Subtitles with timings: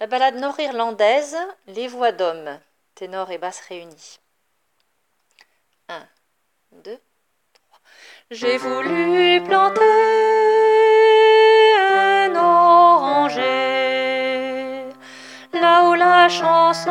[0.00, 1.36] La ballade nord-irlandaise,
[1.68, 2.58] Les voix d'hommes,
[2.96, 4.18] ténor et basse réunis.
[5.88, 6.02] 1,
[6.72, 6.98] 2,
[7.52, 7.80] 3.
[8.32, 9.80] J'ai voulu planter
[11.78, 13.44] un oranger
[15.52, 16.90] là où la chanson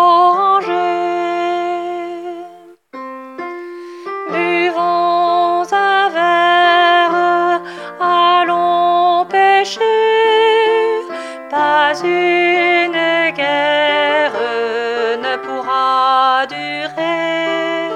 [11.91, 14.31] pas une guerre
[15.25, 17.89] ne pourra durer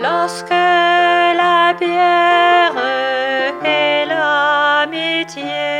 [0.00, 2.76] lorsque la bière
[3.64, 5.75] et l'amitié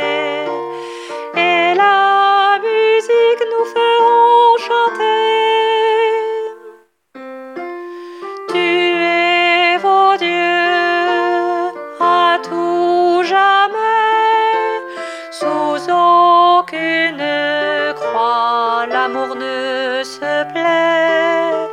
[19.35, 21.69] ne se plaît,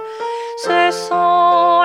[0.59, 1.84] ce sont